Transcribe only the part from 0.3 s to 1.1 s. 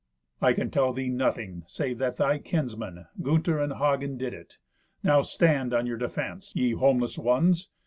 "I can tell thee